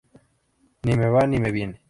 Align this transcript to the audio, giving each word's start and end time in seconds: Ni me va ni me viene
Ni 0.85 0.97
me 1.03 1.09
va 1.15 1.27
ni 1.27 1.39
me 1.45 1.51
viene 1.59 1.79